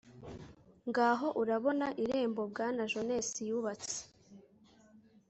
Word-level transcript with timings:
Ngaho 0.89 1.27
urabona 1.41 1.87
irembo 2.03 2.41
Bwana 2.51 2.83
Jones 2.91 3.27
yubatse 3.47 3.99